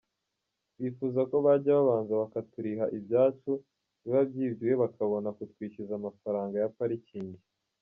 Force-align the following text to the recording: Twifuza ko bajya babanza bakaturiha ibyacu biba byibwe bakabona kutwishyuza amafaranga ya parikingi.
Twifuza 0.73 1.21
ko 1.29 1.35
bajya 1.45 1.71
babanza 1.77 2.13
bakaturiha 2.23 2.85
ibyacu 2.97 3.51
biba 4.01 4.21
byibwe 4.29 4.69
bakabona 4.81 5.27
kutwishyuza 5.37 5.93
amafaranga 5.99 6.55
ya 6.63 6.73
parikingi. 6.77 7.41